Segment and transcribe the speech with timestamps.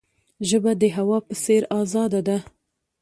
[0.49, 2.37] ژبه د هوا په څیر آزاده ده.